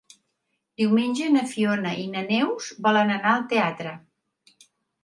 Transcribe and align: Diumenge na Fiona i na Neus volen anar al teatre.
Diumenge 0.81 1.27
na 1.35 1.43
Fiona 1.51 1.91
i 2.05 2.09
na 2.17 2.27
Neus 2.33 2.73
volen 2.89 3.17
anar 3.19 3.37
al 3.37 3.47
teatre. 3.55 3.97